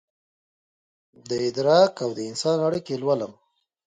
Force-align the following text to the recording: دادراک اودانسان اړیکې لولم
دادراک 1.27 1.93
اودانسان 2.05 2.57
اړیکې 2.67 2.95
لولم 3.01 3.33